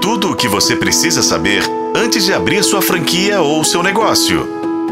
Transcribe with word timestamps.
Tudo 0.00 0.30
o 0.30 0.36
que 0.36 0.48
você 0.48 0.74
precisa 0.74 1.22
saber 1.22 1.62
antes 1.94 2.24
de 2.24 2.32
abrir 2.32 2.64
sua 2.64 2.80
franquia 2.80 3.42
ou 3.42 3.62
seu 3.62 3.82
negócio. 3.82 4.48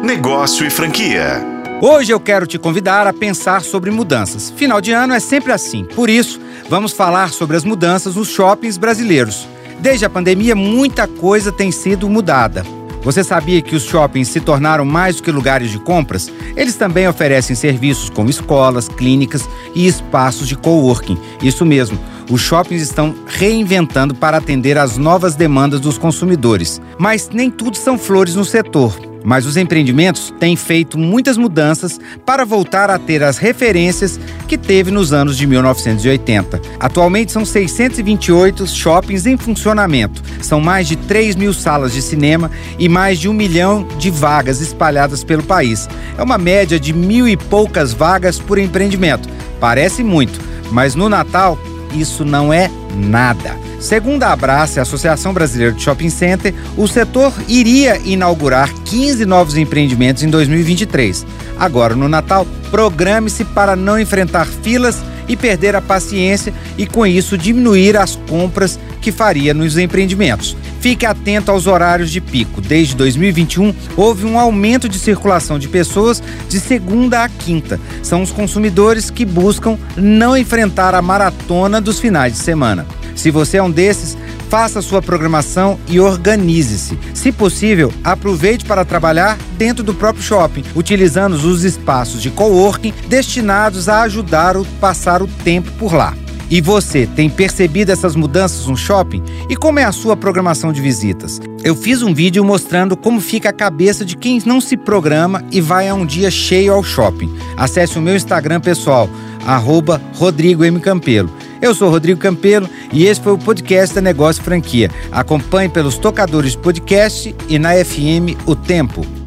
Negócio 0.00 0.64
e 0.64 0.70
franquia. 0.70 1.44
Hoje 1.80 2.12
eu 2.12 2.20
quero 2.20 2.46
te 2.46 2.56
convidar 2.56 3.08
a 3.08 3.12
pensar 3.12 3.62
sobre 3.62 3.90
mudanças. 3.90 4.50
Final 4.50 4.80
de 4.80 4.92
ano 4.92 5.12
é 5.12 5.18
sempre 5.18 5.50
assim. 5.50 5.84
Por 5.84 6.08
isso, 6.08 6.40
vamos 6.68 6.92
falar 6.92 7.32
sobre 7.32 7.56
as 7.56 7.64
mudanças 7.64 8.14
nos 8.14 8.28
shoppings 8.28 8.78
brasileiros. 8.78 9.48
Desde 9.80 10.04
a 10.04 10.10
pandemia, 10.10 10.54
muita 10.54 11.08
coisa 11.08 11.50
tem 11.50 11.72
sido 11.72 12.08
mudada. 12.08 12.64
Você 13.02 13.24
sabia 13.24 13.60
que 13.60 13.74
os 13.74 13.82
shoppings 13.82 14.28
se 14.28 14.40
tornaram 14.40 14.84
mais 14.84 15.16
do 15.16 15.24
que 15.24 15.32
lugares 15.32 15.70
de 15.70 15.78
compras? 15.78 16.30
Eles 16.56 16.76
também 16.76 17.08
oferecem 17.08 17.56
serviços 17.56 18.08
como 18.08 18.30
escolas, 18.30 18.88
clínicas 18.88 19.48
e 19.74 19.86
espaços 19.88 20.46
de 20.46 20.56
coworking. 20.56 21.18
Isso 21.42 21.66
mesmo, 21.66 21.98
os 22.30 22.40
shoppings 22.40 22.80
estão 22.80 23.14
reinventando 23.26 24.14
para 24.14 24.36
atender 24.36 24.78
às 24.78 24.96
novas 24.96 25.34
demandas 25.34 25.80
dos 25.80 25.98
consumidores. 25.98 26.80
Mas 26.96 27.28
nem 27.28 27.50
tudo 27.50 27.76
são 27.76 27.98
flores 27.98 28.36
no 28.36 28.44
setor. 28.44 29.11
Mas 29.24 29.46
os 29.46 29.56
empreendimentos 29.56 30.32
têm 30.38 30.56
feito 30.56 30.98
muitas 30.98 31.36
mudanças 31.36 31.98
para 32.24 32.44
voltar 32.44 32.90
a 32.90 32.98
ter 32.98 33.22
as 33.22 33.38
referências 33.38 34.18
que 34.48 34.58
teve 34.58 34.90
nos 34.90 35.12
anos 35.12 35.36
de 35.36 35.46
1980. 35.46 36.60
Atualmente 36.78 37.32
são 37.32 37.44
628 37.44 38.66
shoppings 38.66 39.26
em 39.26 39.36
funcionamento, 39.36 40.22
são 40.40 40.60
mais 40.60 40.88
de 40.88 40.96
3 40.96 41.36
mil 41.36 41.52
salas 41.52 41.92
de 41.92 42.02
cinema 42.02 42.50
e 42.78 42.88
mais 42.88 43.18
de 43.18 43.28
um 43.28 43.32
milhão 43.32 43.86
de 43.98 44.10
vagas 44.10 44.60
espalhadas 44.60 45.24
pelo 45.24 45.42
país. 45.42 45.88
É 46.16 46.22
uma 46.22 46.38
média 46.38 46.78
de 46.78 46.92
mil 46.92 47.26
e 47.28 47.36
poucas 47.36 47.92
vagas 47.92 48.38
por 48.38 48.58
empreendimento. 48.58 49.28
Parece 49.60 50.02
muito, 50.02 50.40
mas 50.70 50.94
no 50.94 51.08
Natal 51.08 51.58
isso 51.94 52.24
não 52.24 52.52
é 52.52 52.70
nada. 52.96 53.71
Segundo 53.82 54.22
a 54.22 54.32
Abrace, 54.32 54.78
a 54.78 54.82
Associação 54.82 55.34
Brasileira 55.34 55.74
de 55.74 55.82
Shopping 55.82 56.08
Center, 56.08 56.54
o 56.76 56.86
setor 56.86 57.34
iria 57.48 57.98
inaugurar 58.04 58.72
15 58.84 59.26
novos 59.26 59.56
empreendimentos 59.56 60.22
em 60.22 60.30
2023. 60.30 61.26
Agora, 61.58 61.96
no 61.96 62.08
Natal, 62.08 62.46
programe-se 62.70 63.44
para 63.44 63.74
não 63.74 63.98
enfrentar 63.98 64.46
filas 64.46 65.02
e 65.26 65.36
perder 65.36 65.74
a 65.74 65.80
paciência 65.80 66.54
e, 66.78 66.86
com 66.86 67.04
isso, 67.04 67.36
diminuir 67.36 67.96
as 67.96 68.14
compras 68.14 68.78
que 69.00 69.10
faria 69.10 69.52
nos 69.52 69.76
empreendimentos. 69.76 70.56
Fique 70.82 71.06
atento 71.06 71.52
aos 71.52 71.68
horários 71.68 72.10
de 72.10 72.20
pico. 72.20 72.60
Desde 72.60 72.96
2021, 72.96 73.72
houve 73.96 74.26
um 74.26 74.36
aumento 74.36 74.88
de 74.88 74.98
circulação 74.98 75.56
de 75.56 75.68
pessoas 75.68 76.20
de 76.48 76.58
segunda 76.58 77.22
a 77.22 77.28
quinta. 77.28 77.80
São 78.02 78.20
os 78.20 78.32
consumidores 78.32 79.08
que 79.08 79.24
buscam 79.24 79.78
não 79.96 80.36
enfrentar 80.36 80.92
a 80.92 81.00
maratona 81.00 81.80
dos 81.80 82.00
finais 82.00 82.32
de 82.32 82.40
semana. 82.40 82.84
Se 83.14 83.30
você 83.30 83.58
é 83.58 83.62
um 83.62 83.70
desses, 83.70 84.18
faça 84.50 84.82
sua 84.82 85.00
programação 85.00 85.78
e 85.86 86.00
organize-se. 86.00 86.98
Se 87.14 87.30
possível, 87.30 87.92
aproveite 88.02 88.64
para 88.64 88.84
trabalhar 88.84 89.38
dentro 89.56 89.84
do 89.84 89.94
próprio 89.94 90.24
shopping, 90.24 90.64
utilizando 90.74 91.34
os 91.34 91.62
espaços 91.62 92.20
de 92.20 92.28
coworking 92.28 92.92
destinados 93.06 93.88
a 93.88 94.02
ajudar 94.02 94.56
a 94.56 94.64
passar 94.80 95.22
o 95.22 95.28
tempo 95.28 95.70
por 95.78 95.94
lá. 95.94 96.12
E 96.52 96.60
você 96.60 97.06
tem 97.06 97.30
percebido 97.30 97.90
essas 97.92 98.14
mudanças 98.14 98.66
no 98.66 98.76
shopping? 98.76 99.22
E 99.48 99.56
como 99.56 99.78
é 99.78 99.84
a 99.84 99.90
sua 99.90 100.14
programação 100.14 100.70
de 100.70 100.82
visitas? 100.82 101.40
Eu 101.64 101.74
fiz 101.74 102.02
um 102.02 102.12
vídeo 102.12 102.44
mostrando 102.44 102.94
como 102.94 103.22
fica 103.22 103.48
a 103.48 103.54
cabeça 103.54 104.04
de 104.04 104.18
quem 104.18 104.38
não 104.44 104.60
se 104.60 104.76
programa 104.76 105.42
e 105.50 105.62
vai 105.62 105.88
a 105.88 105.94
um 105.94 106.04
dia 106.04 106.30
cheio 106.30 106.74
ao 106.74 106.82
shopping. 106.82 107.34
Acesse 107.56 107.98
o 107.98 108.02
meu 108.02 108.14
Instagram 108.14 108.60
pessoal, 108.60 109.08
arroba 109.46 109.98
Rodrigo 110.16 110.62
M. 110.62 110.78
Campelo. 110.78 111.30
Eu 111.58 111.74
sou 111.74 111.88
Rodrigo 111.88 112.20
Campelo 112.20 112.68
e 112.92 113.06
esse 113.06 113.22
foi 113.22 113.32
o 113.32 113.38
podcast 113.38 113.94
da 113.94 114.02
Negócio 114.02 114.42
Franquia. 114.42 114.90
Acompanhe 115.10 115.70
pelos 115.70 115.96
tocadores 115.96 116.54
podcast 116.54 117.34
e 117.48 117.58
na 117.58 117.82
FM 117.82 118.36
O 118.44 118.54
Tempo. 118.54 119.21